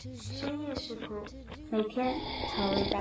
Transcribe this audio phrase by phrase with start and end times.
[0.00, 1.12] 深夜食谱，
[1.70, 2.14] 每天
[2.56, 3.00] 调味道。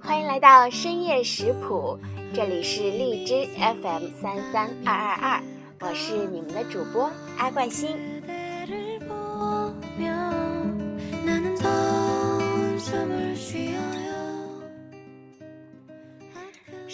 [0.00, 1.98] 欢迎来到深夜食谱，
[2.34, 5.42] 这里是荔枝 FM 三三二二二，
[5.82, 7.96] 我是你们的主播阿冠星。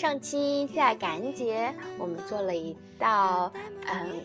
[0.01, 3.53] 上期在感恩节，我们做了一道，
[3.87, 4.23] 嗯，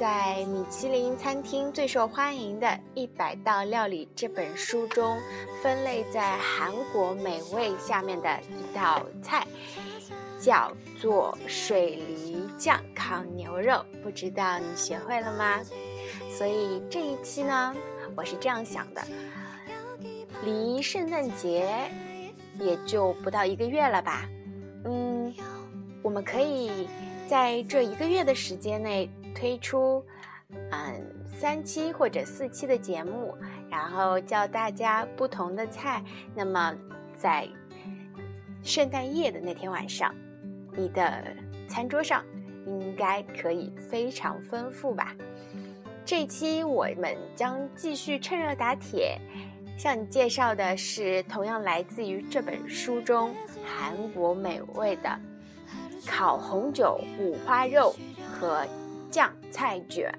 [0.00, 5.18] 在米其林餐厅最受欢迎的一百道料理这本书中
[5.62, 9.46] 分类在韩国美味下面的一道菜，
[10.40, 13.84] 叫做水梨酱烤牛肉。
[14.02, 15.60] 不知道你学会了吗？
[16.30, 17.76] 所以这一期呢，
[18.16, 19.02] 我是这样想的：
[20.46, 21.68] 离圣诞节
[22.58, 24.26] 也就不到一个月了吧。
[24.84, 25.32] 嗯，
[26.02, 26.88] 我们可以
[27.26, 30.04] 在这一个月的时间内推出，
[30.70, 33.34] 嗯，三期或者四期的节目，
[33.70, 36.02] 然后教大家不同的菜。
[36.34, 36.74] 那么，
[37.16, 37.48] 在
[38.62, 40.14] 圣诞夜的那天晚上，
[40.76, 41.24] 你的
[41.68, 42.24] 餐桌上
[42.66, 45.14] 应该可以非常丰富吧？
[46.04, 49.18] 这期我们将继续趁热打铁。
[49.76, 55.18] 向你介绍的是同样来自于这本书中韩国美味的
[56.06, 57.94] 烤红酒五花肉
[58.30, 58.66] 和
[59.10, 60.12] 酱菜卷。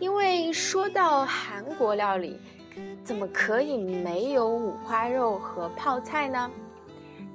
[0.00, 2.38] 因为说到韩国料理，
[3.04, 6.50] 怎么可以没有五花肉和泡菜呢？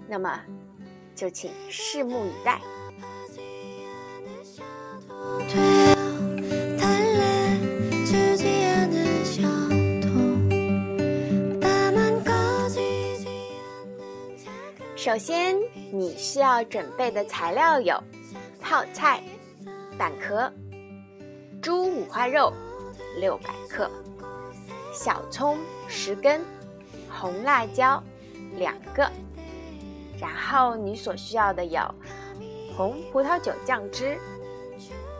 [0.08, 0.40] 那么，
[1.16, 2.60] 就请拭目以待。
[15.10, 15.58] 首先，
[15.92, 18.00] 你需要准备的材料有：
[18.62, 19.24] 泡菜
[19.98, 20.54] 蛋壳、
[21.64, 22.54] 猪五花肉
[23.20, 23.90] 六百克、
[24.94, 26.46] 小葱十根、
[27.10, 28.04] 红辣椒
[28.58, 29.10] 两个。
[30.20, 31.82] 然后你所需要的有
[32.78, 34.16] 红葡萄酒酱汁。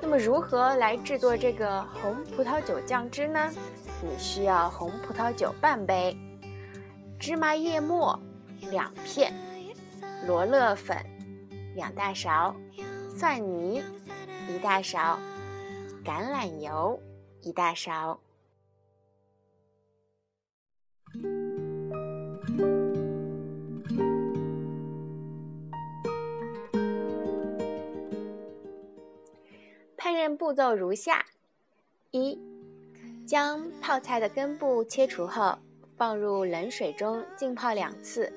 [0.04, 3.52] 那么，如何来制作这个红葡萄酒酱汁呢？
[4.04, 6.16] 你需要红葡萄酒半杯、
[7.20, 8.20] 芝麻叶末
[8.70, 9.34] 两片。
[10.28, 10.98] 罗勒粉
[11.76, 12.56] 两大勺，
[13.18, 13.84] 蒜泥
[14.48, 15.20] 一大勺，
[16.04, 17.02] 橄榄油
[17.42, 18.20] 一大勺。
[29.98, 31.26] 烹饪步骤如下：
[32.12, 32.40] 一、
[33.26, 35.58] 将泡菜的根部切除后，
[35.98, 38.32] 放入冷水中浸泡两次。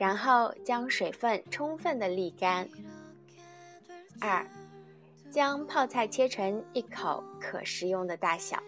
[0.00, 2.66] 然后将水分充分的沥干。
[4.18, 4.46] 二，
[5.30, 8.62] 将泡菜切成一口可食用的大小，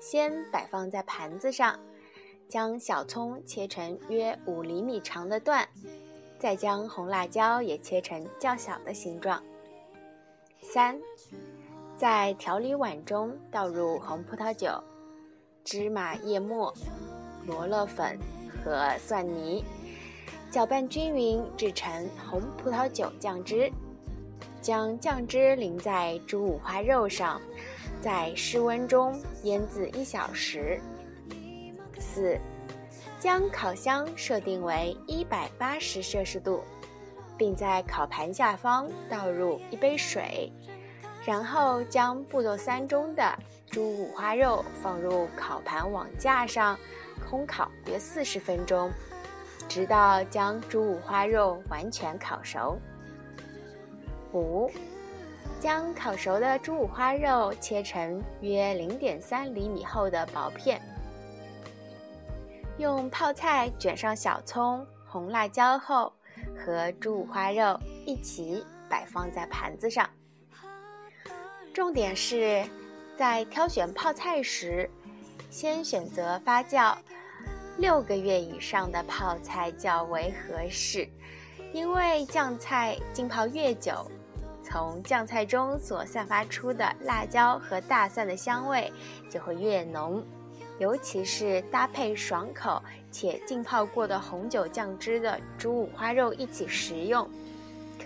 [0.00, 1.76] 先摆放在盘子上，
[2.48, 5.68] 将小葱切成约五厘米长的段，
[6.38, 9.42] 再将红辣椒也切成较小的形状。
[10.62, 10.96] 三，
[11.96, 14.80] 在调理碗中倒入红葡萄酒、
[15.64, 16.72] 芝麻叶末、
[17.44, 18.16] 罗勒粉
[18.64, 19.64] 和蒜泥。
[20.54, 23.68] 搅拌均匀，制成红葡萄酒酱汁。
[24.62, 27.40] 将酱汁淋在猪五花肉上，
[28.00, 30.80] 在室温中腌制一小时。
[31.98, 32.38] 四，
[33.18, 36.62] 将烤箱设定为一百八十摄氏度，
[37.36, 40.52] 并在烤盘下方倒入一杯水，
[41.24, 43.36] 然后将步骤三中的
[43.68, 46.78] 猪五花肉放入烤盘网架上，
[47.28, 48.88] 烘烤约四十分钟。
[49.68, 52.78] 直到将猪五花肉完全烤熟。
[54.32, 54.70] 五，
[55.60, 60.80] 将烤熟的猪五花肉切成约零点三厘米厚的薄片，
[62.78, 66.12] 用泡菜卷上小葱、红辣椒后，
[66.58, 70.08] 和猪五花肉一起摆放在盘子上。
[71.72, 72.64] 重点是
[73.16, 74.90] 在挑选泡菜时，
[75.50, 76.96] 先选择发酵。
[77.76, 81.08] 六个月以上的泡菜较为合适，
[81.72, 84.08] 因为酱菜浸泡越久，
[84.62, 88.92] 从酱菜中所散发出的辣椒和大蒜的香味
[89.28, 90.24] 就会越浓，
[90.78, 92.80] 尤其是搭配爽口
[93.10, 97.28] 且浸泡过的红酒酱汁的猪五花肉一起食用，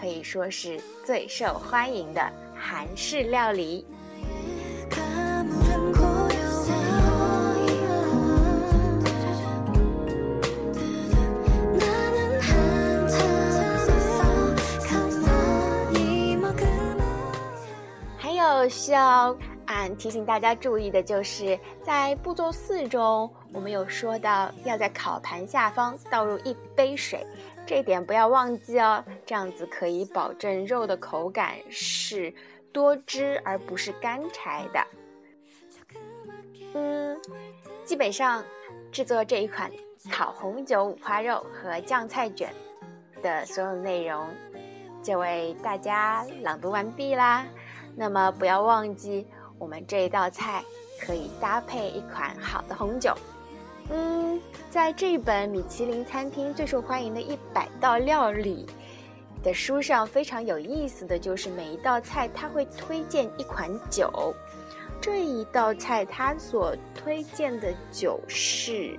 [0.00, 3.86] 可以说是最受欢迎的韩式料理。
[18.78, 19.36] 需要
[19.66, 27.26] 俺提醒大家注意的就是，在步骤四中，我们有说到要在烤盘下方倒入一杯水，
[27.66, 29.04] 这点不要忘记哦。
[29.26, 32.32] 这样子可以保证肉的口感是
[32.72, 34.86] 多汁而不是干柴的。
[36.74, 37.20] 嗯，
[37.84, 38.44] 基本上
[38.92, 39.68] 制作这一款
[40.08, 42.54] 烤红酒五花肉和酱菜卷
[43.24, 44.24] 的所有内容
[45.02, 47.44] 就为大家朗读完毕啦。
[47.98, 49.26] 那么不要忘记。
[49.58, 50.62] 我们这一道菜
[51.00, 53.12] 可以搭配一款好的红酒。
[53.90, 54.40] 嗯，
[54.70, 58.66] 在这本米其林餐厅最受欢迎的一百道料理
[59.42, 64.32] 的书上，非常有意思的就是每一道菜它会推荐一款酒。
[65.00, 68.96] 这一道菜它所推荐的酒是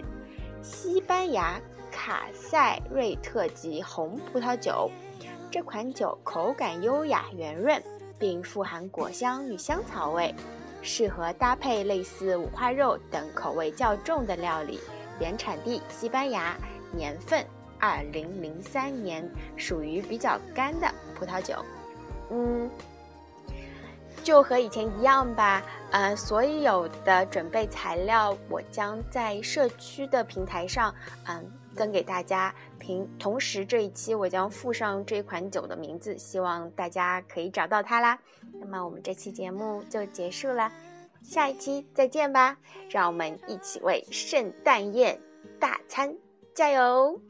[0.62, 1.58] 西班牙
[1.90, 4.92] 卡塞瑞特级红葡萄酒。
[5.50, 7.82] 这款酒口感优雅圆润。
[8.20, 10.36] 并富含果香与香草味，
[10.84, 14.80] 适合搭配类似五花肉等口味较重的料理。
[15.20, 16.56] 原产地西班牙，
[16.92, 17.46] 年份
[17.80, 21.56] 二零零三年，属于比较干的葡萄酒。
[22.32, 22.70] 嗯，
[24.20, 25.64] 就和以前一样吧。
[25.92, 30.94] 呃，所有的准备材料，我将在社区的平台上，
[31.26, 31.52] 嗯。
[31.76, 38.20] 分给大家平，同时这一期我将附上这款酒的名字，希望大家可以找到它啦。
[38.60, 40.70] 那么我们这期节目就结束了，
[41.24, 42.58] 下一期再见吧！
[42.90, 45.18] 让我们一起为圣诞宴
[45.58, 46.14] 大餐
[46.54, 47.22] 加油！